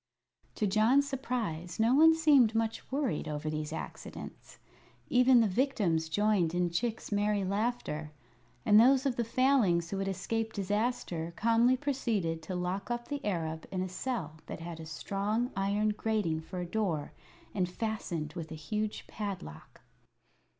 To 0.55 0.65
John's 0.65 1.07
surprise 1.07 1.79
no 1.79 1.93
one 1.93 2.15
seemed 2.15 2.55
much 2.55 2.91
worried 2.91 3.27
over 3.27 3.51
these 3.51 3.71
accidents. 3.71 4.57
Even 5.09 5.41
the 5.41 5.47
victims 5.47 6.09
joined 6.09 6.55
in 6.55 6.71
Chick's 6.71 7.11
merry 7.11 7.43
laughter, 7.43 8.11
and 8.65 8.79
those 8.79 9.05
of 9.05 9.15
the 9.15 9.23
Failings 9.23 9.91
who 9.91 9.99
had 9.99 10.07
escaped 10.07 10.55
disaster 10.55 11.33
calmly 11.35 11.77
proceeded 11.77 12.41
to 12.41 12.55
lock 12.55 12.89
up 12.89 13.09
the 13.09 13.23
Arab 13.23 13.67
in 13.71 13.83
a 13.83 13.87
cell 13.89 14.37
that 14.47 14.59
had 14.59 14.79
a 14.79 14.87
strong 14.87 15.51
iron 15.55 15.89
grating 15.89 16.41
for 16.41 16.57
a 16.59 16.65
door, 16.65 17.13
and 17.53 17.69
fastened 17.69 18.33
with 18.33 18.51
a 18.51 18.55
huge 18.55 19.05
padlock. 19.05 19.81